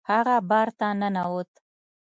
[0.09, 1.51] هغه بار ته ننوت.